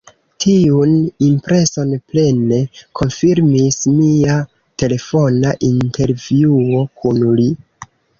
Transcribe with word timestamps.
Tiun 0.43 0.93
impreson 1.25 1.91
plene 2.13 2.57
konfirmis 2.99 3.77
mia 3.97 4.37
telefona 4.85 5.53
intervjuo 5.69 6.81
kun 7.05 7.23
li. 7.43 7.47